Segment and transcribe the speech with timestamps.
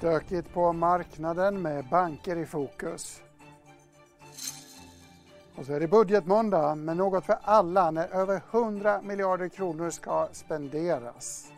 [0.00, 3.22] Stökigt på marknaden med banker i fokus.
[5.56, 10.28] Och så är det budgetmåndag med något för alla när över 100 miljarder kronor ska
[10.32, 11.52] spenderas.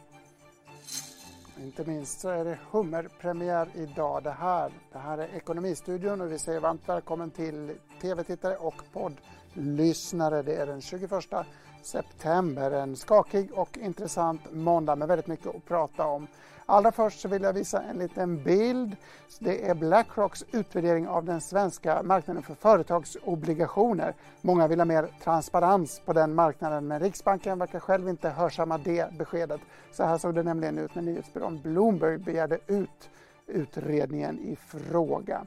[1.61, 4.23] Inte minst så är det hummerpremiär idag.
[4.23, 10.43] Det här, det här är Ekonomistudion och vi säger varmt välkommen till tv-tittare och poddlyssnare.
[10.43, 11.11] Det är den 21
[11.83, 12.71] september.
[12.71, 16.27] En skakig och intressant måndag med väldigt mycket att prata om.
[16.67, 18.97] Allra först så vill jag visa en liten bild.
[19.39, 24.15] Det är Blackrocks utvärdering av den svenska marknaden för företagsobligationer.
[24.41, 29.19] Många vill ha mer transparens på den marknaden men Riksbanken verkar själv inte hörsamma det
[29.19, 29.61] beskedet.
[29.93, 33.11] Så här såg det nämligen ut när nyhetsbyrån Bloomberg begärde ut
[33.47, 35.47] utredningen i fråga.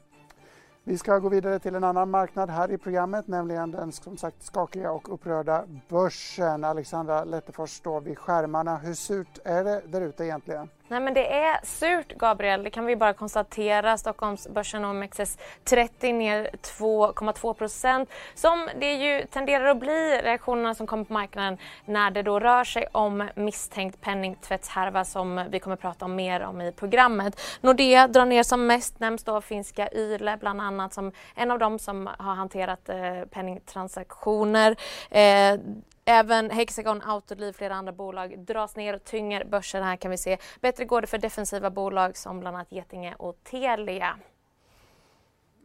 [0.88, 4.44] Vi ska gå vidare till en annan marknad här i programmet, nämligen den som sagt
[4.44, 6.64] skakiga och upprörda börsen.
[6.64, 8.78] Alexandra Lettefors står vid skärmarna.
[8.78, 10.70] Hur surt är det där ute egentligen?
[10.88, 13.98] Nej men det är surt Gabriel, det kan vi bara konstatera.
[13.98, 18.10] Stockholmsbörsen OMXS30 ner 2,2 procent.
[18.34, 22.64] Som det ju tenderar att bli reaktionerna som kommer på marknaden när det då rör
[22.64, 27.42] sig om misstänkt penningtvättshärva som vi kommer prata om mer om i programmet.
[27.62, 31.80] Nordea drar ner som mest, nämns då finska Yle bland annat som en av dem
[31.80, 34.76] som har hanterat eh, penningtransaktioner.
[35.10, 35.60] Eh,
[36.08, 39.84] Även Hexagon, Autoliv och flera andra bolag dras ner och tynger börsen.
[39.84, 43.36] Här kan vi se bättre går det för defensiva bolag som bland annat Getinge och
[43.44, 44.18] Telia.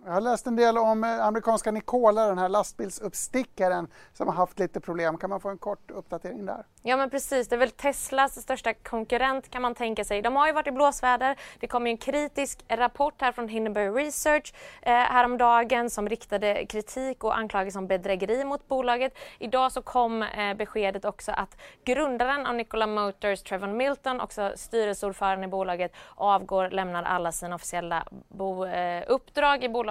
[0.05, 4.59] Jag har läst en del om eh, amerikanska Nikola, den här lastbilsuppstickaren som har haft
[4.59, 5.19] lite problem.
[5.19, 6.65] Kan man få en kort uppdatering där?
[6.83, 10.23] Ja men precis, det är väl Teslas största konkurrent kan man tänka sig.
[10.23, 11.37] De har ju varit i blåsväder.
[11.61, 17.25] Det kom ju en kritisk rapport här från Hindenburg Research eh, häromdagen som riktade kritik
[17.25, 19.15] och anklagelser om bedrägeri mot bolaget.
[19.39, 25.45] Idag så kom eh, beskedet också att grundaren av Nikola Motors, Trevor Milton, också styrelseordförande
[25.45, 29.90] i bolaget, avgår, lämnar alla sina officiella bo, eh, uppdrag i bolaget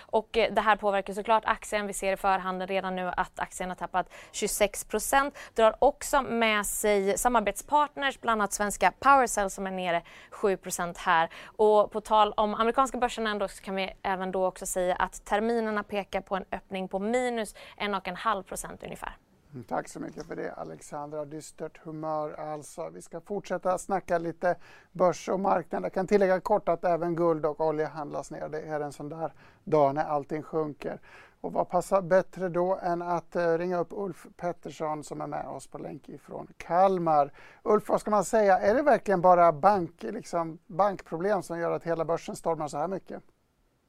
[0.00, 1.86] och eh, det här påverkar såklart aktien.
[1.86, 5.38] Vi ser i förhanden redan nu att aktien har tappat 26 procent.
[5.54, 11.28] Drar också med sig samarbetspartners, bland annat svenska Powercell som är nere 7% här.
[11.44, 15.24] Och på tal om amerikanska börsen ändå så kan vi även då också säga att
[15.24, 19.16] terminerna pekar på en öppning på minus 1,5% ungefär.
[19.54, 21.24] Mm, tack så mycket för det Alexandra.
[21.24, 22.90] Dystert humör alltså.
[22.94, 24.56] Vi ska fortsätta snacka lite
[24.92, 25.84] börs och marknad.
[25.84, 28.48] Jag kan tillägga kort att även guld och olja handlas ner.
[28.48, 29.32] Det är en sån där
[29.64, 31.00] dag när allting sjunker.
[31.40, 35.46] Och vad passar bättre då än att eh, ringa upp Ulf Pettersson som är med
[35.46, 37.32] oss på länk ifrån Kalmar.
[37.62, 38.58] Ulf, vad ska man säga?
[38.58, 42.88] Är det verkligen bara bank, liksom, bankproblem som gör att hela börsen stormar så här
[42.88, 43.22] mycket?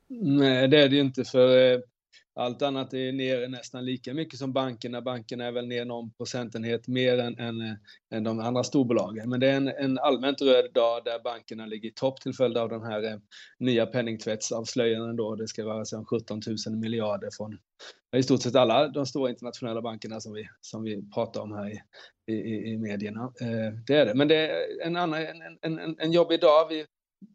[0.08, 1.24] Nej, det är det ju inte.
[1.24, 1.80] för eh,
[2.36, 5.02] allt annat är ner nästan lika mycket som bankerna.
[5.02, 7.74] Bankerna är väl ner någon procentenhet mer än, än, eh,
[8.14, 9.30] än de andra storbolagen.
[9.30, 12.58] Men det är en, en allmänt röd dag där bankerna ligger i topp till följd
[12.58, 13.18] av den här eh,
[13.60, 15.36] nya penningtvättsavslöjanden då.
[15.36, 17.58] Det ska vara om 17 000 miljarder från
[18.18, 21.70] i stort sett alla de stora internationella bankerna som vi, som vi pratar om här
[22.28, 23.24] i, i, i medierna.
[23.42, 24.14] Eh, det är det.
[24.16, 25.22] Men det är en, annan,
[25.62, 26.68] en, en, en jobbig dag.
[26.70, 26.86] Vi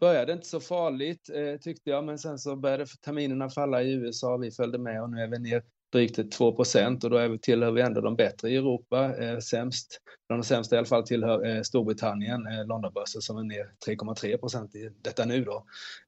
[0.00, 4.36] började inte så farligt eh, tyckte jag, men sen så började terminerna falla i USA.
[4.36, 7.38] Vi följde med och nu är vi ner drygt 2 procent och då är vi,
[7.38, 9.16] tillhör vi ändå de bättre i Europa.
[9.16, 13.72] Eh, sämst, de sämsta i alla fall tillhör eh, Storbritannien, eh, Londonbörsen som är ner
[13.86, 15.64] 3,3 procent i detta nu då.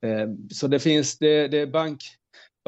[0.08, 2.00] Eh, så det finns, det, det är bank,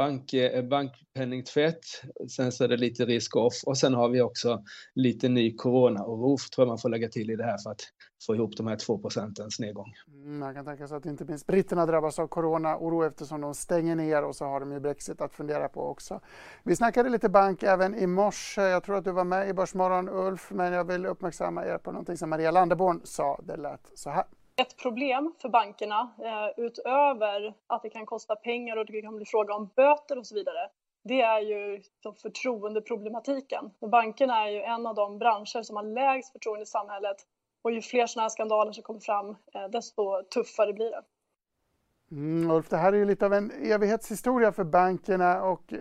[0.00, 1.84] bank, eh, bankpenningtvätt,
[2.28, 4.62] sen så är det lite risk-off och sen har vi också
[4.94, 7.80] lite ny corona-oro, tror jag man får lägga till i det här för att
[8.26, 9.92] få ihop de här 2 procentens nedgång.
[10.08, 13.96] Mm, man kan tänka sig att inte minst britterna drabbas av corona-oro eftersom de stänger
[13.96, 16.20] ner och så har de ju Brexit att fundera på också.
[16.62, 18.62] Vi snackade lite bank även i morse.
[18.62, 21.92] Jag tror att du var med i Börsmorgon Ulf, men jag vill uppmärksamma er på
[21.92, 23.40] någonting som Maria Landeborn sa.
[23.44, 24.24] Det lät så här.
[24.60, 29.24] Ett problem för bankerna, eh, utöver att det kan kosta pengar och det kan bli
[29.24, 30.68] fråga om böter och så vidare,
[31.04, 33.70] det är ju liksom förtroendeproblematiken.
[33.90, 37.16] bankerna är ju en av de branscher som har lägst förtroende i samhället
[37.62, 41.02] och ju fler sådana här skandaler som kommer fram, eh, desto tuffare blir det.
[42.10, 45.80] Mm, Ulf, det här är ju lite av en evighetshistoria för bankerna och eh,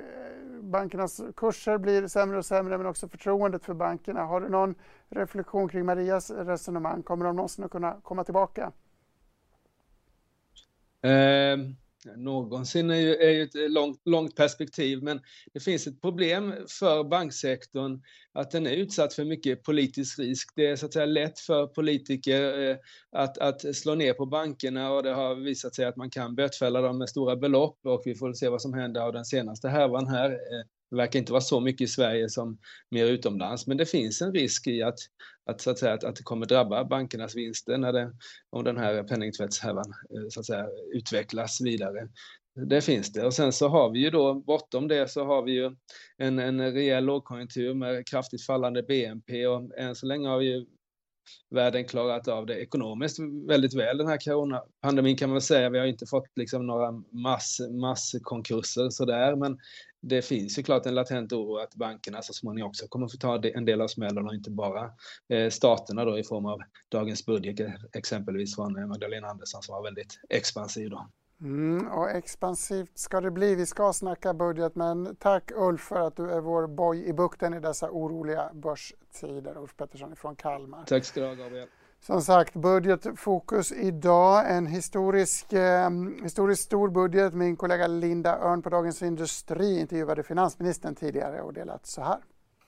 [0.69, 4.25] bankernas kurser blir sämre och sämre men också förtroendet för bankerna.
[4.25, 4.75] Har du någon
[5.09, 7.03] reflektion kring Marias resonemang?
[7.03, 8.71] Kommer de någonsin att kunna komma tillbaka?
[11.01, 11.75] Um
[12.17, 15.21] någonsin är ju, är ju ett långt, långt perspektiv, men
[15.53, 18.01] det finns ett problem för banksektorn
[18.33, 20.49] att den är utsatt för mycket politisk risk.
[20.55, 22.77] Det är så att säga lätt för politiker eh,
[23.11, 26.81] att, att slå ner på bankerna och det har visat sig att man kan bötfälla
[26.81, 30.07] dem med stora belopp och vi får se vad som händer av den senaste härvan
[30.07, 30.31] här.
[30.31, 32.57] Eh, det verkar inte vara så mycket i Sverige som
[32.91, 34.99] mer utomlands, men det finns en risk i att,
[35.45, 38.11] att, så att, säga, att, att det kommer drabba bankernas vinster när det,
[38.49, 42.09] om den här penningtvättshärvan eh, så att säga, utvecklas vidare.
[42.55, 43.25] Det finns det.
[43.25, 45.75] Och sen så har vi ju då bortom det så har vi ju
[46.17, 50.65] en, en rejäl lågkonjunktur med kraftigt fallande BNP och än så länge har vi ju
[51.49, 55.69] världen klarat av det ekonomiskt väldigt väl den här coronapandemin kan man säga.
[55.69, 59.57] Vi har inte fått liksom några mass, masskonkurser sådär men
[60.01, 63.41] det finns ju klart en latent oro att bankerna så småningom också kommer få ta
[63.43, 64.91] en del av smällen och inte bara
[65.29, 66.59] eh, staterna då i form av
[66.89, 71.07] dagens budget exempelvis från Magdalena Andersson som var väldigt expansiv då.
[71.41, 73.55] Mm, och expansivt ska det bli.
[73.55, 77.53] Vi ska snacka budget, men tack Ulf för att du är vår boj i bukten
[77.53, 79.57] i dessa oroliga börstider.
[79.57, 80.83] Ulf Pettersson från Kalmar.
[80.85, 81.67] Tack ska du ha Gabriel.
[82.01, 84.51] Som sagt, budgetfokus idag.
[84.51, 85.89] En historisk, eh,
[86.23, 87.33] historiskt stor budget.
[87.33, 92.19] Min kollega Linda Örn på Dagens Industri intervjuade finansministern tidigare och det lät så här.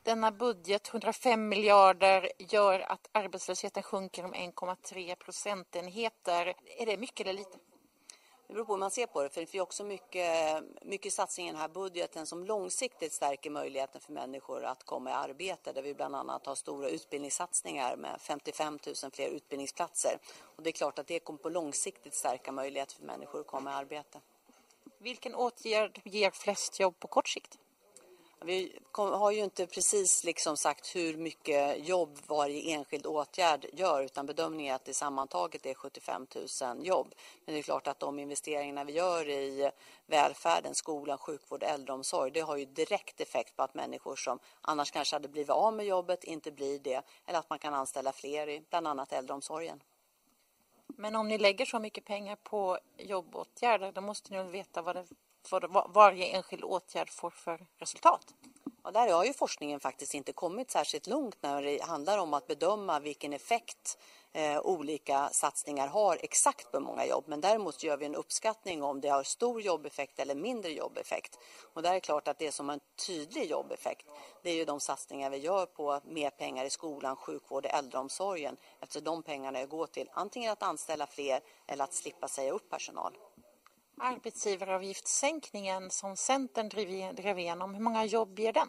[0.04, 6.54] Denna budget, 105 miljarder, gör att arbetslösheten sjunker om 1,3 procentenheter.
[6.80, 7.57] Är det mycket eller lite?
[8.51, 9.30] Det beror på hur man ser på det.
[9.30, 14.01] För det finns också mycket, mycket satsningar i den här budgeten som långsiktigt stärker möjligheten
[14.01, 15.74] för människor att komma i arbete.
[15.74, 20.18] Där vi bland annat har stora utbildningssatsningar med 55 000 fler utbildningsplatser.
[20.56, 23.71] Och det är klart att det kommer på långsiktigt stärka möjligheten för människor att komma
[23.71, 24.19] i arbete.
[24.98, 27.57] Vilken åtgärd ger flest jobb på kort sikt?
[28.45, 34.25] Vi har ju inte precis liksom sagt hur mycket jobb varje enskild åtgärd gör utan
[34.25, 36.27] bedömningen är att det sammantaget är 75
[36.61, 37.15] 000 jobb.
[37.45, 39.71] Men det är klart att de investeringarna vi gör i
[40.05, 45.15] välfärden, skolan, sjukvård, äldreomsorg det har ju direkt effekt på att människor som annars kanske
[45.15, 48.63] hade blivit av med jobbet inte blir det eller att man kan anställa fler i
[48.69, 49.83] bland annat äldreomsorgen.
[50.88, 54.95] Men om ni lägger så mycket pengar på jobbåtgärder då måste ni väl veta vad
[54.95, 55.05] det
[55.47, 58.33] för varje enskild åtgärd får för resultat.
[58.83, 62.47] Och där har ju forskningen faktiskt inte kommit särskilt långt när det handlar om att
[62.47, 63.97] bedöma vilken effekt
[64.33, 67.23] eh, olika satsningar har exakt på många jobb.
[67.27, 71.39] Men däremot gör vi en uppskattning om det har stor jobbeffekt eller mindre jobbeffekt.
[71.73, 74.07] Och där är det klart att det som har en tydlig jobbeffekt
[74.43, 78.57] det är ju de satsningar vi gör på mer pengar i skolan, sjukvård och äldreomsorgen.
[78.79, 83.13] Eftersom de pengarna går till antingen att anställa fler eller att slippa säga upp personal
[84.01, 88.68] arbetsgivaravgiftssänkningen som Centern drev, igenom, hur många jobb ger den?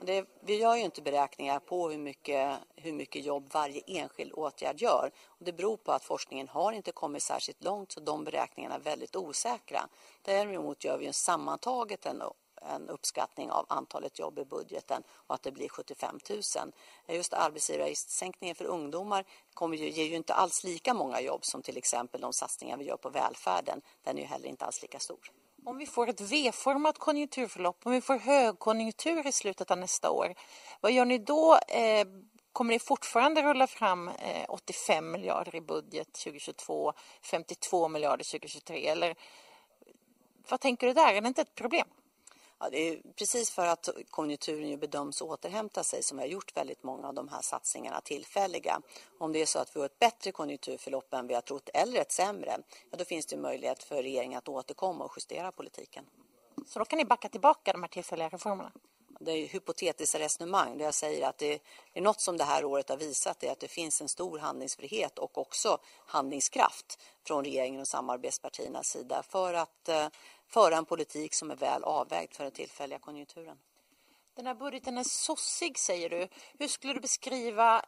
[0.00, 4.80] Det, vi gör ju inte beräkningar på hur mycket, hur mycket jobb varje enskild åtgärd
[4.80, 5.10] gör.
[5.26, 8.80] Och det beror på att forskningen har inte kommit särskilt långt så de beräkningarna är
[8.80, 9.88] väldigt osäkra.
[10.22, 12.22] Däremot gör vi en sammantaget en
[12.62, 16.40] en uppskattning av antalet jobb i budgeten och att det blir 75 000.
[17.08, 19.24] Just arbetsgivaravgiftssänkningen för ungdomar
[19.54, 22.84] kommer ju, ger ju inte alls lika många jobb som till exempel de satsningar vi
[22.84, 23.80] gör på välfärden.
[24.02, 25.30] Den är ju heller inte alls lika stor.
[25.64, 30.34] Om vi får ett V-format konjunkturförlopp, om vi får högkonjunktur i slutet av nästa år,
[30.80, 31.58] vad gör ni då?
[31.68, 32.06] Eh,
[32.52, 36.92] kommer ni fortfarande rulla fram eh, 85 miljarder i budget 2022,
[37.22, 38.86] 52 miljarder 2023?
[38.86, 39.16] Eller
[40.48, 41.14] vad tänker du där?
[41.14, 41.88] Är det inte ett problem?
[42.58, 46.56] Ja, det är precis för att konjunkturen ju bedöms återhämta sig som vi har gjort
[46.56, 48.80] väldigt många av de här satsningarna tillfälliga.
[49.18, 52.00] Om det är så att vi har ett bättre konjunkturförlopp än vi har trott eller
[52.00, 52.58] ett sämre,
[52.90, 56.04] ja, då finns det möjlighet för regeringen att återkomma och justera politiken.
[56.66, 58.72] Så då kan ni backa tillbaka de här tillfälliga reformerna?
[59.20, 61.62] Det är hypotetiska resonemang där jag säger att det
[61.94, 65.18] är något som det här året har visat är att det finns en stor handlingsfrihet
[65.18, 70.08] och också handlingskraft från regeringen och samarbetspartiernas sida för att eh,
[70.48, 73.58] föra en politik som är väl avvägd för den tillfälliga konjunkturen.
[74.34, 76.28] Den här budgeten är sossig säger du.
[76.58, 77.84] Hur skulle du beskriva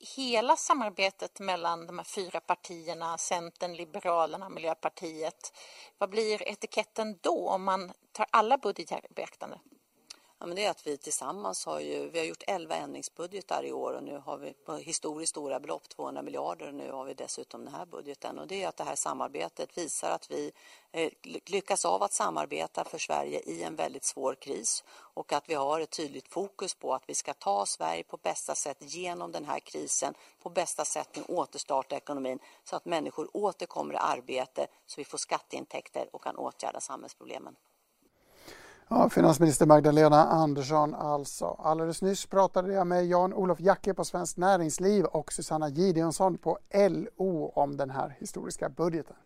[0.00, 5.52] hela samarbetet mellan de här fyra partierna, Centern, Liberalerna, Miljöpartiet.
[5.98, 9.58] Vad blir etiketten då om man tar alla budgetar i beaktande?
[10.40, 13.72] Ja, men det är att vi tillsammans har ju, vi har gjort 11 ändringsbudgetar i
[13.72, 17.14] år och nu har vi på historiskt stora belopp, 200 miljarder och nu har vi
[17.14, 20.52] dessutom den här budgeten och det är att det här samarbetet visar att vi
[20.92, 21.10] eh,
[21.46, 25.80] lyckas av att samarbeta för Sverige i en väldigt svår kris och att vi har
[25.80, 29.60] ett tydligt fokus på att vi ska ta Sverige på bästa sätt genom den här
[29.60, 35.04] krisen, på bästa sätt nu återstarta ekonomin så att människor återkommer i arbete så vi
[35.04, 37.56] får skatteintäkter och kan åtgärda samhällsproblemen.
[38.90, 41.44] Ja, finansminister Magdalena Andersson alltså.
[41.58, 46.58] Alldeles nyss pratade jag med Jan-Olof Jacke på Svenskt Näringsliv och Susanna Gideonsson på
[46.90, 49.16] LO om den här historiska budgeten.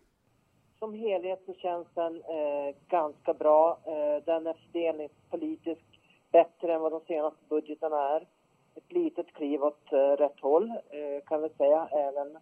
[0.79, 3.79] Som helhet så känns den eh, ganska bra.
[3.85, 5.93] Eh, den är fördelningspolitiskt
[6.31, 8.27] bättre än vad de senaste budgetarna är.
[8.75, 12.37] Ett litet kliv åt eh, rätt håll eh, kan vi säga, även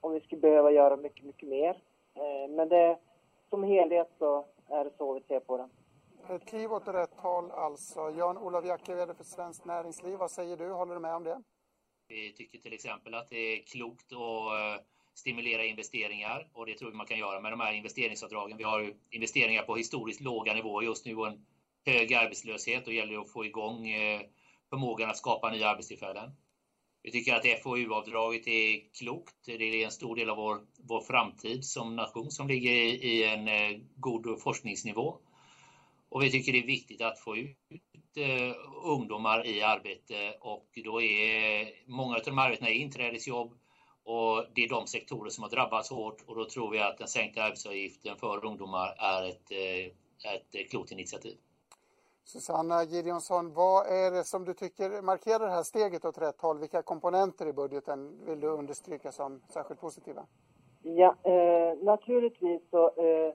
[0.00, 1.82] om vi skulle behöva göra mycket, mycket mer.
[2.14, 2.98] Eh, men det,
[3.50, 5.70] som helhet så är det så vi ser på den.
[6.30, 8.10] Ett kliv åt rätt håll alltså.
[8.10, 10.18] Jan-Olof Jacke, vd för Svenskt Näringsliv.
[10.18, 10.70] Vad säger du?
[10.70, 11.42] Håller du med om det?
[12.08, 16.90] Vi tycker till exempel att det är klokt att eh, stimulera investeringar och det tror
[16.90, 18.58] vi man kan göra med de här investeringsavdragen.
[18.58, 21.46] Vi har investeringar på historiskt låga nivåer just nu och en
[21.86, 24.20] hög arbetslöshet och gäller att få igång eh,
[24.70, 26.30] förmågan att skapa nya arbetstillfällen.
[27.02, 29.34] Vi tycker att FoU-avdraget är klokt.
[29.46, 33.24] Det är en stor del av vår, vår framtid som nation som ligger i, i
[33.24, 35.18] en eh, god forskningsnivå.
[36.08, 37.56] Och vi tycker det är viktigt att få ut
[38.16, 43.52] eh, ungdomar i arbete och då är många av de arbetena är inträdesjobb
[44.04, 47.08] och det är de sektorer som har drabbats hårt och då tror vi att den
[47.08, 49.52] sänkta arbetsavgiften för ungdomar är ett,
[50.24, 51.38] ett klokt initiativ.
[52.24, 56.58] Susanna Gideonsson, vad är det som du tycker markerar det här steget åt rätt håll?
[56.58, 60.26] Vilka komponenter i budgeten vill du understryka som särskilt positiva?
[60.82, 63.34] Ja, eh, naturligtvis så eh,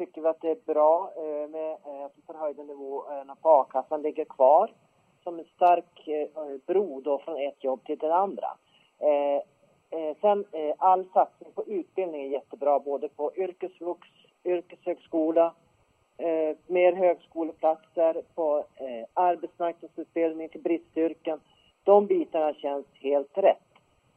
[0.00, 3.48] tycker vi att det är bra eh, med eh, att den förhöjda nivån eh, på
[3.48, 4.72] a-kassan ligger kvar
[5.24, 6.08] som en stark
[6.66, 8.48] bro då från ett jobb till det andra.
[10.20, 10.44] Sen
[10.78, 14.08] all satsning på utbildning är jättebra, både på yrkesvux,
[14.44, 15.54] yrkeshögskola,
[16.66, 18.64] mer högskoleplatser på
[19.14, 21.40] arbetsmarknadsutbildning till bristyrken.
[21.84, 23.68] De bitarna känns helt rätt.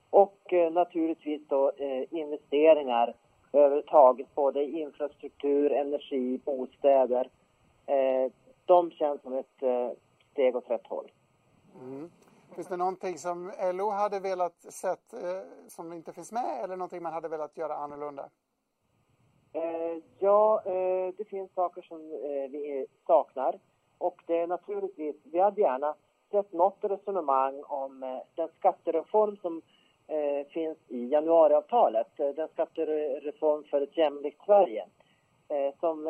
[0.09, 1.71] Och naturligtvis då
[2.09, 3.13] investeringar
[3.53, 7.29] överhuvudtaget, både infrastruktur, energi, bostäder.
[7.85, 8.31] Eh,
[8.65, 9.89] de känns som ett eh,
[10.31, 11.11] steg åt rätt håll.
[11.81, 12.11] Mm.
[12.55, 15.13] Finns det någonting som LO hade velat sett
[15.67, 18.29] som inte finns med eller någonting man hade velat göra annorlunda?
[19.53, 23.59] Eh, ja, eh, det finns saker som eh, vi saknar.
[23.97, 25.95] Och det är naturligtvis, vi hade gärna
[26.31, 29.61] sett något resonemang om den skattereform som
[30.07, 32.19] Eh, finns i januariavtalet.
[32.19, 34.85] Eh, den skattereform för ett jämlikt Sverige.
[35.49, 36.07] Eh, som,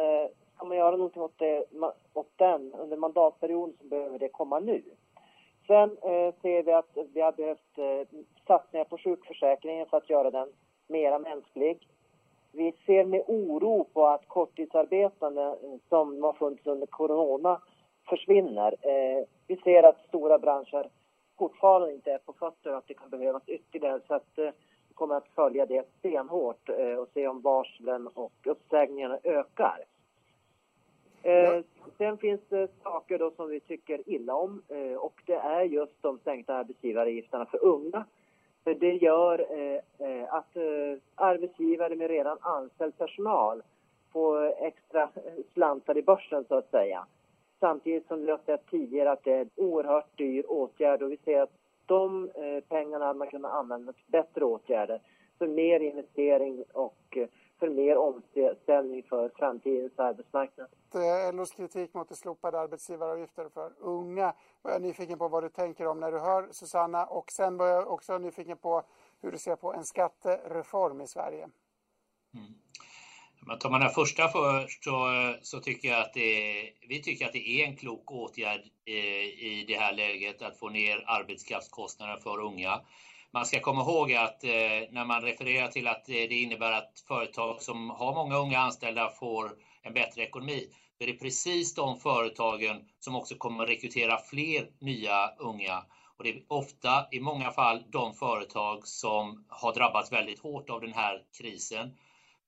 [0.56, 1.66] ska man göra någonting åt, det,
[2.14, 4.84] åt den under mandatperioden så behöver det komma nu.
[5.68, 5.98] Sen
[6.42, 8.08] ser vi att vi har behövt
[8.48, 10.50] satsningar på sjukförsäkringen för att göra den
[10.88, 11.88] mera mänsklig
[12.54, 15.56] vi ser med oro på att korttidsarbetande
[15.90, 17.62] som har funnits under corona
[18.10, 18.76] försvinner.
[18.82, 20.90] Eh, vi ser att stora branscher
[21.50, 24.00] fortfarande inte är på fötter och att det kan behövas ytterligare.
[24.08, 24.52] Så att, eh,
[24.88, 26.70] vi kommer att följa det stenhårt
[27.00, 29.84] och se om varslen och uppsägningarna ökar.
[31.24, 31.64] Ja.
[31.98, 34.62] Sen finns det saker då som vi tycker illa om
[35.00, 38.06] och det är just de sänkta arbetsgivaravgifterna för unga
[38.64, 43.64] för det gör eh, eh, att eh, arbetsgivare med redan anställd personal
[44.12, 45.10] får extra
[45.54, 47.06] slantar i börsen så att säga.
[47.64, 51.18] Samtidigt som vi har sett tidigare att det är en oerhört dyr åtgärd och vi
[51.18, 51.52] ser att
[51.86, 55.02] de eh, pengarna hade man kunnat använda till bättre åtgärder.
[55.38, 57.28] För mer investering och eh,
[57.60, 60.68] för mer omställning för framtidens arbetsmarknad.
[61.34, 66.00] LOs kritik mot det slopade arbetsgivaravgifter för unga jag nyfiken på vad du tänker om
[66.00, 68.84] när du hör Susanna och sen var jag också nyfiken på
[69.22, 71.44] hur du ser på en skattereform i Sverige.
[72.34, 72.54] Mm.
[73.48, 77.26] Men tar man den första först så, eh, så tycker jag att det, vi tycker
[77.26, 78.98] att det är en klok åtgärd i,
[79.50, 82.82] i det här läget att få ner arbetskraftskostnaderna för unga.
[83.34, 84.50] Man ska komma ihåg att eh,
[84.92, 89.10] när man refererar till att eh, det innebär att företag som har många unga anställda
[89.10, 94.18] får en bättre ekonomi, så är det precis de företagen som också kommer att rekrytera
[94.18, 95.86] fler nya unga.
[96.18, 100.82] Och det är ofta, i många fall, de företag som har drabbats väldigt hårt av
[100.82, 101.98] den här krisen.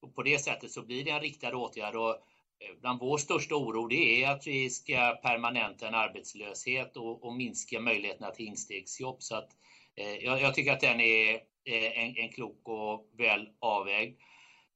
[0.02, 1.96] Och på det sättet så blir det en riktad åtgärd.
[1.96, 7.24] Och eh, bland vår största oro det är att vi ska permanenta en arbetslöshet och,
[7.24, 9.18] och minska möjligheterna till instegsjobb.
[9.20, 9.50] Så att
[9.98, 11.34] Eh, jag, jag, tycker att den är
[11.66, 14.18] eh, en, en klok och väl avvägd.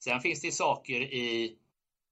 [0.03, 1.57] Sen finns det saker i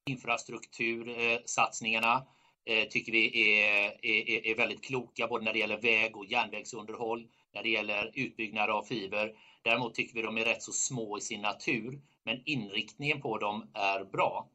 [0.09, 2.25] infrastruktursatsningarna
[2.65, 7.27] eh, tycker vi är, är, är, väldigt kloka både när det gäller väg och järnvägsunderhåll,
[7.57, 9.33] när det gäller utbyggnad av fiber.
[9.61, 13.71] Däremot tycker vi de är rätt så små i sin natur, men inriktningen på dem
[13.73, 14.49] är bra.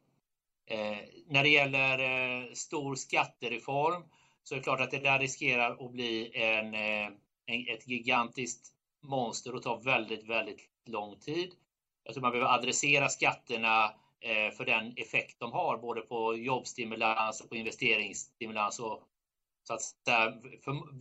[0.66, 4.02] Eh, när det gäller eh, stor skattereform
[4.42, 8.66] så är det klart att det där riskerar att bli en, eh, ett gigantiskt
[9.00, 11.52] monster och ta väldigt, väldigt lång tid.
[12.04, 13.84] Jag tror man behöver adressera skatterna
[14.20, 19.02] eh, för den effekt de har, både på jobbstimulans och på investeringsstimulans och
[19.62, 19.82] så att
[20.64, 20.98] för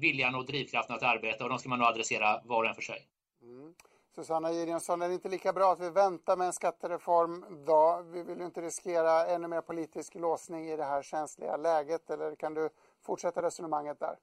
[0.00, 2.82] viljan och drivkraften att arbeta och de ska man nog adressera var och en för
[2.82, 3.08] sig.
[3.42, 3.74] Mm.
[4.14, 8.02] Susanna Gideonsson, är det inte lika bra att vi väntar med en skattereform då?
[8.12, 12.34] Vi vill ju inte riskera ännu mer politisk låsning i det här känsliga läget eller
[12.34, 12.68] kan du
[13.02, 14.16] fortsätta resonemanget där?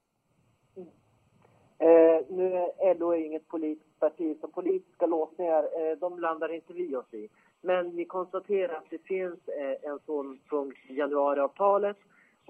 [1.78, 6.96] Eh, nu är LO inget politiskt parti, så politiska låsningar, eh, de landar inte vi
[6.96, 7.30] oss i.
[7.62, 11.98] Men vi konstaterar att det finns eh, en sån punkt i januariavtalet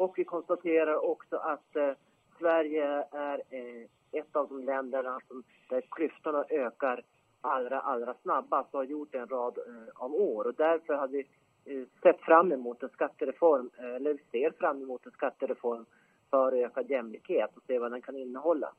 [0.02, 1.92] Och vi konstaterar också att eh,
[2.40, 7.04] Sverige är eh, ett av de länderna som, där klyftorna ökar
[7.42, 10.48] allra, allra snabbast och har gjort en rad eh, av år.
[10.48, 11.20] Och därför har vi
[11.66, 15.86] eh, sett fram emot en skattereform, eh, eller ser fram emot en skattereform
[16.30, 18.74] för ökad jämlikhet och se vad den kan innehålla.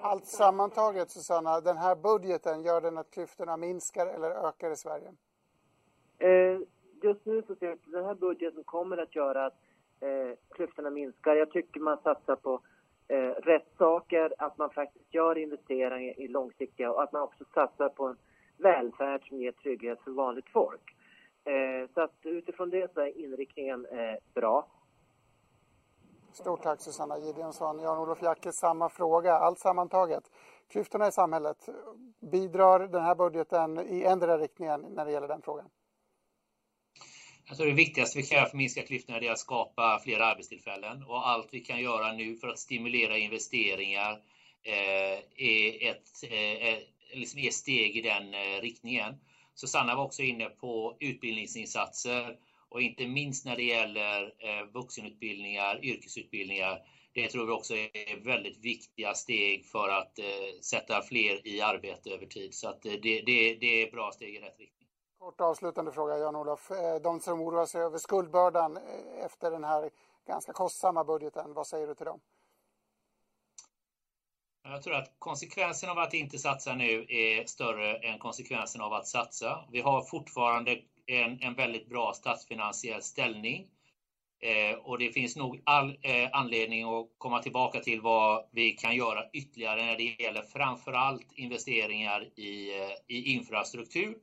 [0.00, 5.12] Allt sammantaget, Susanna, den här budgeten, gör den att klyftorna minskar eller ökar i Sverige?
[6.18, 6.60] Eh,
[7.02, 9.58] just nu så ser jag att den här budgeten kommer att göra att
[10.02, 11.36] eh, klyftorna minskar.
[11.36, 12.60] Jag tycker man satsar på
[13.08, 17.88] eh, rätt saker, att man faktiskt gör investeringar i långsiktiga och att man också satsar
[17.88, 18.16] på en
[18.56, 20.96] välfärd som ger trygghet för vanligt folk.
[21.44, 24.66] Eh, så att utifrån det så är inriktningen eh, bra.
[26.32, 27.78] Stort tack Susanna Gideonsson.
[27.78, 29.34] Jan-Olof Jacke, samma fråga.
[29.34, 30.30] Allt sammantaget,
[30.68, 31.68] klyftorna i samhället,
[32.20, 35.68] bidrar den här budgeten i ändra riktningen när det gäller den frågan?
[37.48, 40.20] Jag tror det viktigaste vi kan göra för att minska klyftorna är att skapa fler
[40.20, 44.12] arbetstillfällen och allt vi kan göra nu för att stimulera investeringar
[44.62, 46.78] eh, är ett eh,
[47.18, 49.14] liksom är steg i den eh, riktningen.
[49.54, 52.36] Susanna var också inne på utbildningsinsatser
[52.68, 56.82] och inte minst när det gäller eh, vuxenutbildningar, yrkesutbildningar.
[57.14, 62.10] Det tror vi också är väldigt viktiga steg för att eh, sätta fler i arbete
[62.10, 62.54] över tid.
[62.54, 64.81] Så att eh, det, det, det är bra steg i rätt riktning.
[65.22, 66.70] Kort avslutande fråga, Jan-Olof.
[66.70, 69.90] Eh, de som oroar sig över skuldbördan eh, efter den här
[70.26, 72.20] ganska kostsamma budgeten, vad säger du till dem?
[74.62, 79.06] Jag tror att konsekvensen av att inte satsa nu är större än konsekvensen av att
[79.06, 79.64] satsa.
[79.72, 83.68] Vi har fortfarande en, en väldigt bra statsfinansiell ställning.
[84.40, 88.96] Eh, och det finns nog all eh, anledning att komma tillbaka till vad vi kan
[88.96, 94.16] göra ytterligare när det gäller framförallt investeringar i, eh, i infrastruktur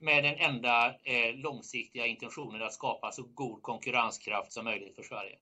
[0.00, 5.36] med den enda eh, långsiktiga intentionen att skapa så god konkurrenskraft som möjligt för Sverige.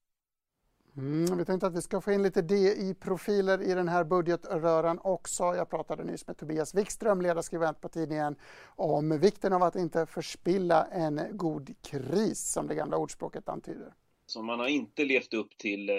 [0.97, 5.43] Mm, vi tänkte att vi ska få in lite DI-profiler i den här budgetröran också.
[5.45, 8.37] Jag pratade nyss med Tobias Wikström, ledarskribent på tidningen,
[8.77, 13.93] om vikten av att inte förspilla en god kris, som det gamla ordspråket antyder.
[14.27, 15.95] Så man har inte levt upp till eh,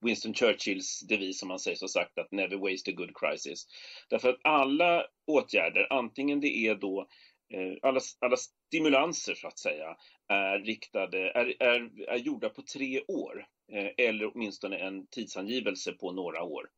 [0.00, 3.66] Winston Churchills devis som man säger så sagt att never waste a good crisis.
[4.10, 7.06] Därför att alla åtgärder, antingen det är då Eh,
[7.54, 9.96] Eh, alla, alla stimulanser så att säga
[10.28, 16.12] är riktade, är, är, är gjorda på tre år eh, eller åtminstone en tidsangivelse på
[16.12, 16.68] några år.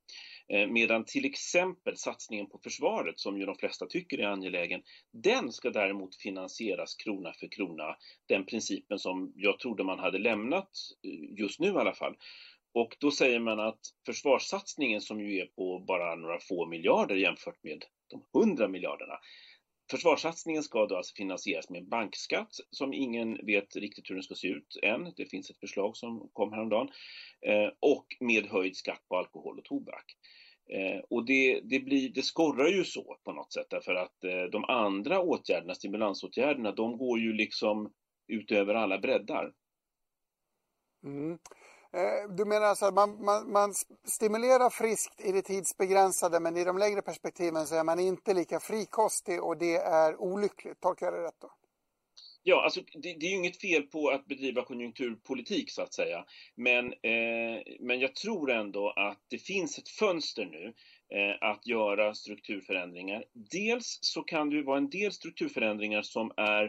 [0.48, 5.52] Eh, medan till exempel satsningen på försvaret, som ju de flesta tycker är angelägen, den
[5.52, 7.96] ska däremot finansieras krona för krona.
[8.26, 10.70] Den principen som jag trodde man hade lämnat,
[11.38, 12.16] just nu i alla fall.
[12.74, 17.62] Och då säger man att försvarssatsningen som ju är på bara några få miljarder jämfört
[17.62, 19.18] med de hundra miljarderna,
[19.90, 24.34] Försvarssatsningen ska då alltså finansieras med en bankskatt som ingen vet riktigt hur den ska
[24.34, 25.12] se ut än.
[25.16, 26.88] Det finns ett förslag som kom häromdagen.
[27.46, 30.16] Eh, och med höjd skatt på alkohol och tobak.
[30.70, 34.42] Eh, och det, det, blir, det skorrar ju så på något sätt därför att eh,
[34.42, 37.92] de andra åtgärderna, stimulansåtgärderna, de går ju liksom
[38.28, 39.52] utöver alla breddar.
[41.04, 41.38] Mm.
[41.94, 43.74] Eh, du menar alltså att man, man, man,
[44.04, 48.60] stimulerar friskt i det tidsbegränsade men i de längre perspektiven så är man inte lika
[48.60, 50.80] frikostig och det är olyckligt.
[50.80, 51.50] Tolkar jag det rätt då?
[52.42, 56.24] Ja, alltså det, det, är ju inget fel på att bedriva konjunkturpolitik så att säga.
[56.54, 60.74] Men, eh, men jag tror ändå att det finns ett fönster nu
[61.18, 63.24] eh, att göra strukturförändringar.
[63.32, 66.64] Dels så kan det ju vara en del strukturförändringar som är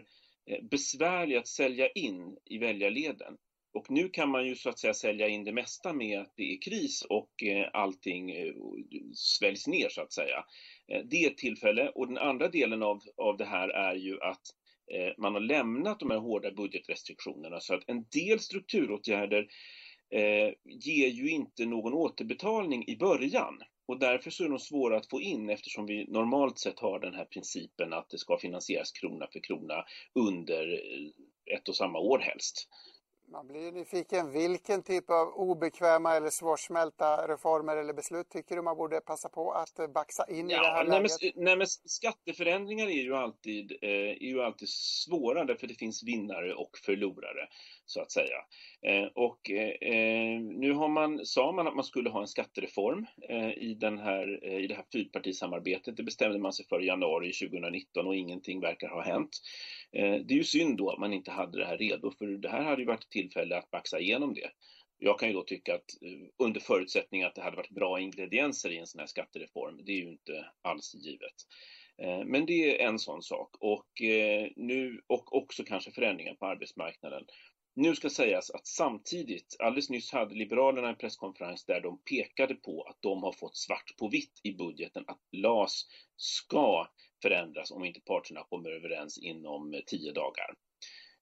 [0.45, 3.37] eh, besvärliga att sälja in i väljarleden.
[3.73, 6.53] Och nu kan man ju så att säga sälja in det mesta med att det
[6.53, 8.53] är kris och eh, allting eh,
[9.13, 10.45] sväljs ner så att säga.
[10.87, 14.21] Eh, det är ett tillfälle och den andra delen av, av det här är ju
[14.21, 14.41] att
[14.93, 19.47] eh, man har lämnat de här hårda budgetrestriktionerna så att en del strukturåtgärder
[20.11, 23.61] eh, ger ju inte någon återbetalning i början.
[23.87, 27.13] Och därför så är de svåra att få in eftersom vi normalt sett har den
[27.13, 32.19] här principen att det ska finansieras krona för krona under eh, ett och samma år
[32.19, 32.69] helst.
[33.31, 34.31] Man blir nyfiken.
[34.31, 39.51] Vilken typ av obekväma eller svårsmälta reformer eller beslut tycker du man borde passa på
[39.51, 41.35] att baxa in ja, i det här nej, läget?
[41.35, 46.03] Men, nej, men skatteförändringar är ju, alltid, eh, är ju alltid svåra därför det finns
[46.03, 47.47] vinnare och förlorare
[47.89, 48.37] så att säga.
[48.81, 53.49] Eh, och eh, nu har man, sa man att man skulle ha en skattereform eh,
[53.49, 55.97] i, den här, i det här fyrpartisamarbetet.
[55.97, 59.29] Det bestämde man sig för i januari 2019 och ingenting verkar ha hänt.
[59.91, 62.63] Det är ju synd då att man inte hade det här redo, för det här
[62.63, 64.51] hade ju varit tillfälle att baxa igenom det.
[64.97, 68.71] Jag kan ju då tycka att eh, under förutsättning att det hade varit bra ingredienser
[68.71, 71.35] i en sån här skattereform, det är ju inte alls givet.
[72.01, 76.45] Eh, men det är en sån sak och, eh, nu, och också kanske förändringar på
[76.45, 77.25] arbetsmarknaden.
[77.75, 82.83] Nu ska sägas att samtidigt, alldeles nyss hade Liberalerna en presskonferens där de pekade på
[82.83, 86.87] att de har fått svart på vitt i budgeten att LAS ska
[87.21, 90.55] förändras om inte parterna kommer överens inom tio dagar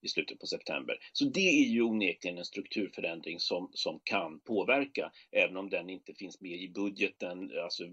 [0.02, 0.98] i slutet på september.
[1.14, 6.14] Så det är ju onekligen en strukturförändring som, som kan påverka, även om den inte
[6.14, 7.84] finns med i budgeten, alltså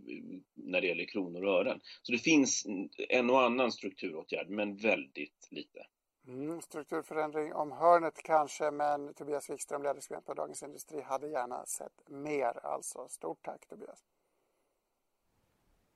[0.54, 1.80] när det gäller kronor och ören.
[2.02, 2.66] Så det finns
[3.08, 5.86] en och annan strukturåtgärd, men väldigt lite.
[6.26, 12.08] Mm, strukturförändring om hörnet kanske, men Tobias Wikström, ledarskribent på Dagens Industri, hade gärna sett
[12.08, 12.66] mer.
[12.66, 14.04] Alltså, stort tack Tobias.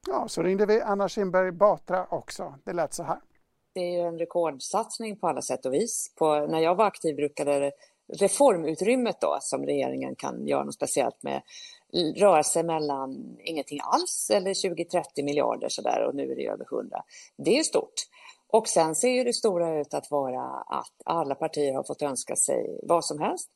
[0.07, 2.55] Ja, så ringde vi Anna Kinberg Batra också.
[2.64, 3.21] Det lät så här.
[3.72, 6.12] Det är ju en rekordsatsning på alla sätt och vis.
[6.18, 7.72] På, när jag var aktiv brukade
[8.12, 11.42] reformutrymmet då, som regeringen kan göra något speciellt med,
[12.16, 17.02] röra sig mellan ingenting alls eller 20-30 miljarder sådär och nu är det över 100.
[17.37, 17.94] Det är ju stort.
[18.48, 22.37] Och sen ser ju det stora ut att vara att alla partier har fått önska
[22.37, 23.50] sig vad som helst,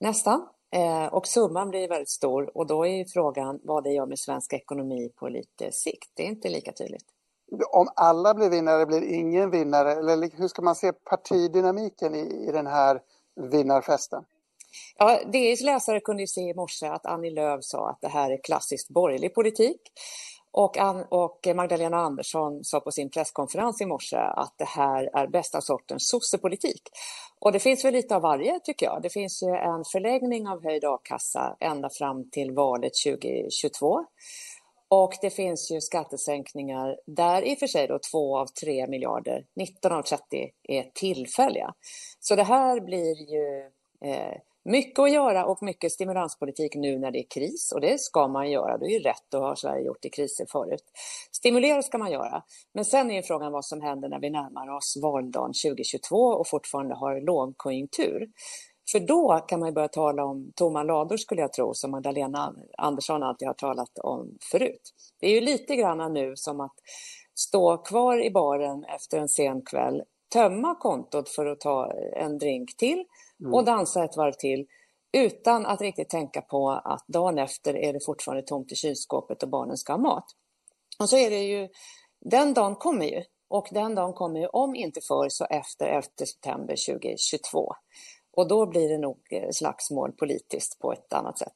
[0.00, 0.48] nästan.
[0.74, 4.18] Eh, och summan blir väldigt stor och då är ju frågan vad det gör med
[4.18, 6.10] svensk ekonomi på lite sikt.
[6.14, 7.04] Det är inte lika tydligt.
[7.70, 12.52] Om alla blir vinnare blir ingen vinnare, eller hur ska man se partidynamiken i, i
[12.52, 13.00] den här
[13.52, 14.24] vinnarfesten?
[14.98, 18.30] Ja, DIs läsare kunde ju se i morse att Annie Lööf sa att det här
[18.30, 19.80] är klassiskt borgerlig politik.
[20.54, 20.76] Och,
[21.08, 26.08] och Magdalena Andersson sa på sin presskonferens i morse att det här är bästa sortens
[26.08, 26.82] sossepolitik.
[27.38, 29.02] Och det finns väl lite av varje tycker jag.
[29.02, 34.04] Det finns ju en förlängning av höjd a-kassa ända fram till valet 2022.
[34.94, 39.46] Och det finns ju skattesänkningar där i och för sig då två av tre miljarder,
[39.56, 40.22] 19 av 30
[40.62, 41.74] är tillfälliga.
[42.20, 43.70] Så det här blir ju
[44.10, 48.28] eh, mycket att göra och mycket stimulanspolitik nu när det är kris och det ska
[48.28, 48.78] man göra.
[48.78, 50.84] Det är ju rätt och har Sverige gjort i kriser förut.
[51.32, 52.42] Stimulera ska man göra.
[52.74, 56.48] Men sen är ju frågan vad som händer när vi närmar oss valdagen 2022 och
[56.48, 58.28] fortfarande har lågkonjunktur.
[58.92, 63.22] För då kan man börja tala om tomma lador skulle jag tro, som Magdalena Andersson
[63.22, 64.92] alltid har talat om förut.
[65.20, 66.74] Det är ju lite grann nu som att
[67.34, 72.76] stå kvar i baren efter en sen kväll, tömma kontot för att ta en drink
[72.76, 73.04] till
[73.40, 73.54] mm.
[73.54, 74.66] och dansa ett varv till
[75.12, 79.48] utan att riktigt tänka på att dagen efter är det fortfarande tomt i kylskåpet och
[79.48, 80.24] barnen ska ha mat.
[80.98, 81.68] Och så är det ju,
[82.20, 86.02] den dagen kommer ju och den dagen kommer ju om inte för så efter 11
[86.28, 87.72] september 2022.
[88.36, 91.52] Och då blir det nog eh, slagsmål politiskt på ett annat sätt.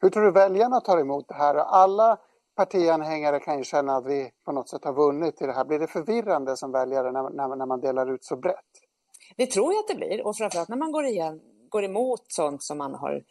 [0.00, 1.54] Hur tror du väljarna tar emot det här?
[1.54, 2.18] Alla
[2.56, 5.64] partianhängare kan ju känna att vi på något sätt har vunnit i det här.
[5.64, 8.70] Blir det förvirrande som väljare när, när, när man delar ut så brett?
[9.36, 12.62] Det tror jag att det blir och framförallt när man går, igen, går emot sånt
[12.62, 13.22] som man har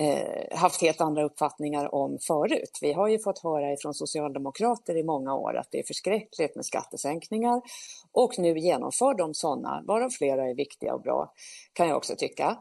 [0.00, 2.78] Eh, haft helt andra uppfattningar om förut.
[2.80, 6.64] Vi har ju fått höra från socialdemokrater i många år att det är förskräckligt med
[6.64, 7.62] skattesänkningar
[8.12, 11.32] och nu genomför de sådana, varav flera är viktiga och bra,
[11.72, 12.56] kan jag också tycka.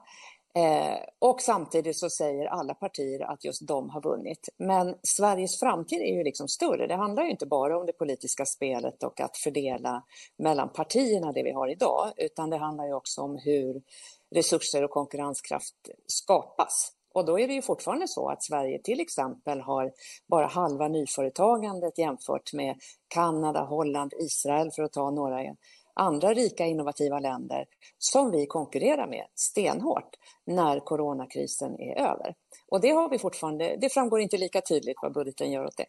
[0.56, 4.50] Eh, och samtidigt så säger alla partier att just de har vunnit.
[4.58, 6.88] Men Sveriges framtid är ju liksom större.
[6.88, 10.04] Det handlar ju inte bara om det politiska spelet och att fördela
[10.38, 13.82] mellan partierna det vi har idag, utan det handlar ju också om hur
[14.36, 15.76] resurser och konkurrenskraft
[16.08, 16.97] skapas.
[17.18, 19.92] Och då är det ju fortfarande så att Sverige till exempel har
[20.28, 22.76] bara halva nyföretagandet jämfört med
[23.08, 25.56] Kanada, Holland, Israel för att ta några
[25.94, 27.66] andra rika innovativa länder
[27.98, 30.10] som vi konkurrerar med stenhårt
[30.46, 32.36] när coronakrisen är över.
[32.72, 35.86] Och det har vi fortfarande, det framgår inte lika tydligt vad budgeten gör åt det.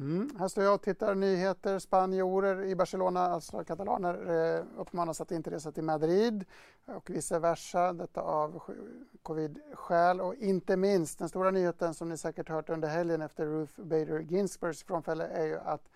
[0.00, 0.30] Mm.
[0.38, 1.78] Här står jag och tittar nyheter.
[1.78, 4.14] Spanjorer i Barcelona, alltså katalaner,
[4.58, 6.44] eh, uppmanas att inte resa till Madrid
[6.86, 7.92] och vice versa.
[7.92, 8.62] Detta av
[9.22, 13.80] covid-skäl och inte minst den stora nyheten som ni säkert hört under helgen efter Ruth
[13.80, 15.88] Bader Ginsburgs frånfälle är ju att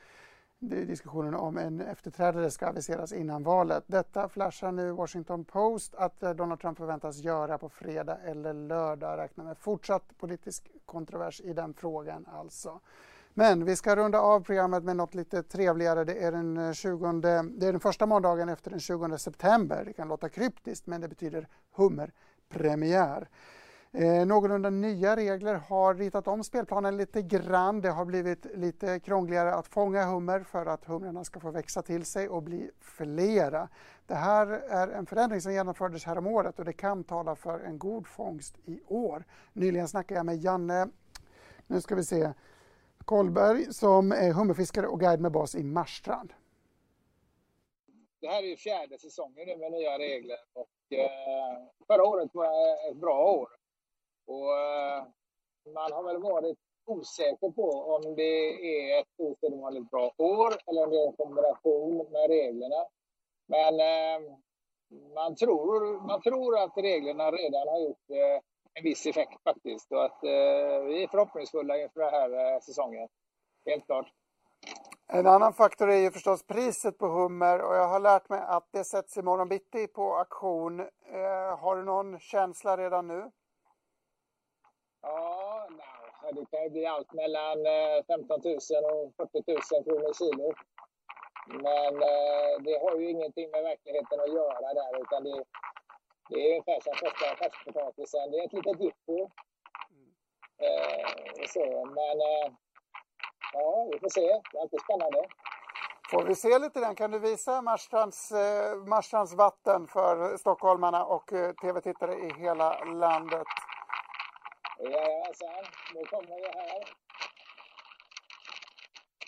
[0.59, 3.85] diskussionen om en efterträdare ska aviseras innan valet.
[3.87, 9.19] Detta flashar nu Washington Post att eh, Donald Trump förväntas göra på fredag eller lördag.
[9.19, 12.81] Räknar med fortsatt politisk kontrovers i den frågan alltså.
[13.37, 16.05] Men vi ska runda av programmet med något lite trevligare.
[16.05, 17.13] Det är den, eh, 20,
[17.57, 19.83] det är den första måndagen efter den 20 september.
[19.85, 23.29] Det kan låta kryptiskt men det betyder hummerpremiär.
[23.93, 27.81] Eh, någorlunda nya regler har ritat om spelplanen lite grann.
[27.81, 32.05] Det har blivit lite krångligare att fånga hummer för att humrarna ska få växa till
[32.05, 33.69] sig och bli flera.
[34.07, 37.61] Det här är en förändring som genomfördes här om året och det kan tala för
[37.61, 39.25] en god fångst i år.
[39.53, 40.89] Nyligen snackade jag med Janne,
[41.67, 42.33] nu ska vi se,
[43.05, 46.33] Kolberg som är hummerfiskare och guide med bas i Marstrand.
[48.21, 52.91] Det här är ju fjärde säsongen nu med nya regler och eh, förra året var
[52.91, 53.49] ett bra år.
[54.27, 55.05] Och eh,
[55.75, 60.91] man har väl varit osäker på om det är ett osedvanligt bra år eller om
[60.91, 62.87] det är en kombination med reglerna.
[63.47, 64.33] Men eh,
[65.15, 68.41] man, tror, man tror att reglerna redan har gjort det
[68.75, 73.09] en viss effekt faktiskt och att eh, vi är förhoppningsfulla inför den här eh, säsongen.
[73.67, 74.13] Helt klart.
[75.07, 78.69] En annan faktor är ju förstås priset på hummer och jag har lärt mig att
[78.73, 80.81] det sätts imorgon bitti på auktion.
[80.81, 83.31] Eh, har du någon känsla redan nu?
[85.03, 85.69] Ja,
[86.23, 87.59] nej, det kan ju bli allt mellan
[88.07, 88.57] 15 000
[88.93, 90.55] och 40 000 kronor kilo.
[91.47, 95.45] Men eh, det har ju ingenting med verkligheten att göra där utan det,
[96.29, 98.31] det är ungefär som första färskpotatisen.
[98.31, 99.31] Det är ett litet jippo.
[100.67, 102.53] Eh, så, men eh,
[103.53, 104.27] ja, vi får se.
[104.53, 105.29] Det är alltid spännande.
[106.11, 106.95] Får vi se lite den?
[106.95, 113.47] Kan du visa Marstrands, eh, Marstrands vatten för stockholmarna och eh, tv-tittare i hela landet?
[114.79, 116.83] Jajamensan, nu kommer vi här.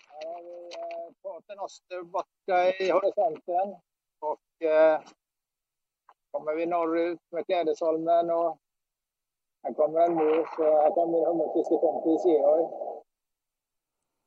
[0.09, 3.75] Här har vi eh, Paternoster borta i horisonten.
[4.19, 5.01] Och eh,
[6.37, 8.57] kommer vi norrut med Klädesholmen och
[9.63, 12.65] här kommer en mus och här kommer min hummerfiskekompis Georg.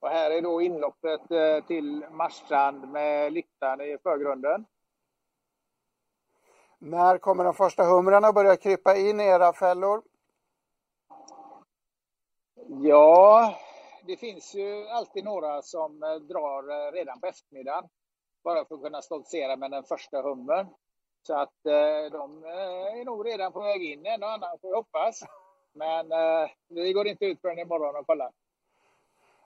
[0.01, 4.67] Och här är då inloppet eh, till Marstrand med Lyckan i förgrunden.
[6.79, 10.03] När kommer de första humrarna börja krypa in i era fällor?
[12.69, 13.55] Ja,
[14.07, 17.89] det finns ju alltid några som eh, drar eh, redan på eftermiddagen.
[18.45, 20.67] Bara för att kunna stoltsera med den första hummern.
[21.23, 24.07] Så att eh, de är nog redan på väg in.
[24.07, 25.21] En och annan får vi hoppas.
[25.73, 26.07] Men
[26.69, 28.31] vi går inte ut förrän imorgon och kollar.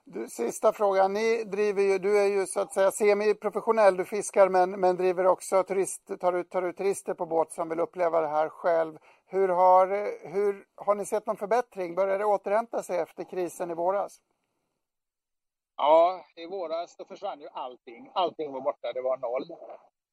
[0.07, 1.13] Du, sista frågan.
[1.13, 5.25] Ni driver ju, du är ju så att säga semiprofessionell, du fiskar men, men driver
[5.25, 8.97] också turist, tar, ut, tar ut turister på båt som vill uppleva det här själv.
[9.25, 9.87] Hur har,
[10.29, 11.95] hur, har ni sett någon förbättring?
[11.95, 14.21] Börjar det återhämta sig efter krisen i våras?
[15.77, 18.11] Ja, i våras då försvann ju allting.
[18.13, 19.57] Allting var borta, det var noll.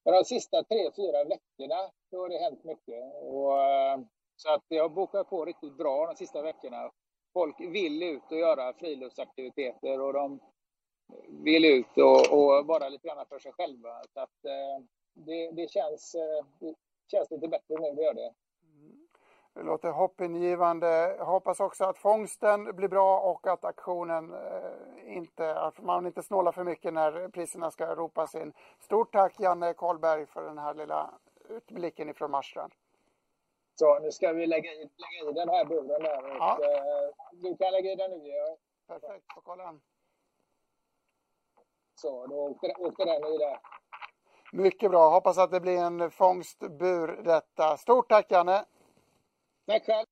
[0.05, 3.05] Men de sista tre, fyra veckorna då har det hänt mycket.
[3.23, 4.01] Och, eh,
[4.37, 6.91] så att jag bokat på riktigt bra de sista veckorna.
[7.33, 10.41] Folk vill ut och göra friluftsaktiviteter och de
[11.29, 14.03] vill ut och, och vara lite grann för sig själva.
[14.15, 14.85] Så att, eh,
[15.15, 16.75] det, det, känns, eh, det
[17.11, 18.35] känns lite bättre nu, det gör det.
[19.55, 21.15] Det låter hoppingivande.
[21.19, 26.23] Jag hoppas också att fångsten blir bra och att aktionen eh, inte, att man inte
[26.23, 28.53] snålar för mycket när priserna ska ropas in.
[28.81, 31.11] Stort tack Janne Karlberg för den här lilla
[31.49, 32.73] utblicken ifrån Marstrand.
[33.75, 36.25] Så nu ska vi lägga i, lägga i den här buren där.
[36.25, 36.59] Och, ja.
[36.65, 38.57] eh, du kan lägga i den nu Georg.
[38.87, 39.75] Perfekt, får kolla.
[41.95, 43.59] Så, då åkte, åkte den i där.
[44.53, 45.11] Mycket bra.
[45.11, 47.77] Hoppas att det blir en fångstbur detta.
[47.77, 48.65] Stort tack Janne!
[49.67, 50.07] Tack själv.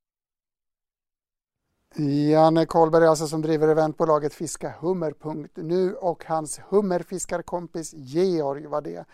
[2.31, 9.05] Janne Karlberg alltså som driver eventbolaget fiskahummer.nu och hans hummerfiskarkompis Georg var det.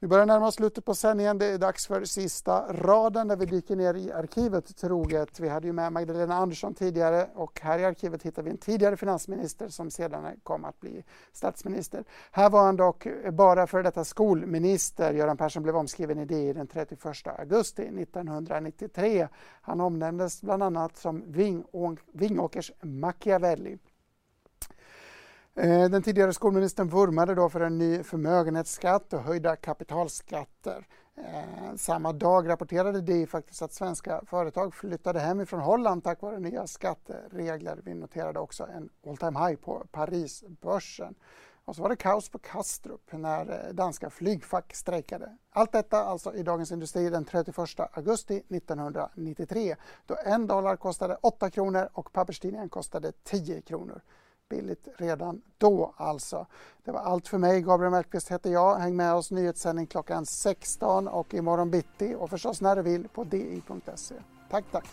[0.00, 1.38] Vi börjar närma oss slutet på sändningen.
[1.38, 5.40] Det är dags för sista raden där vi dyker ner i arkivet troget.
[5.40, 8.96] Vi hade ju med Magdalena Andersson tidigare och här i arkivet hittar vi en tidigare
[8.96, 12.04] finansminister som sedan kom att bli statsminister.
[12.30, 15.12] Här var han dock bara för detta skolminister.
[15.12, 17.06] Göran Persson blev omskriven i DI den 31
[17.38, 19.28] augusti 1993.
[19.60, 21.24] Han omnämndes bland annat som
[22.12, 23.78] Vingåkers Machiavelli.
[25.60, 30.86] Eh, den tidigare skolministern vurmade då för en ny förmögenhetsskatt och höjda kapitalskatter.
[31.16, 36.38] Eh, samma dag rapporterade DI faktiskt att svenska företag flyttade hem ifrån Holland tack vare
[36.38, 37.80] nya skatteregler.
[37.84, 41.14] Vi noterade också en all time high på Parisbörsen.
[41.64, 45.36] Och så var det kaos på Kastrup när eh, danska flygfack strejkade.
[45.50, 47.56] Allt detta alltså i Dagens Industri den 31
[47.92, 54.02] augusti 1993 då en dollar kostade 8 kronor och papperstidningen kostade 10 kronor
[54.48, 56.46] billigt redan då alltså.
[56.84, 57.62] Det var allt för mig.
[57.62, 58.76] Gabriel Mellqvist heter jag.
[58.76, 63.24] Häng med oss nyhetssändning klockan 16 och imorgon bitti och förstås när du vill på
[63.24, 64.14] di.se.
[64.50, 64.86] Tack, tack!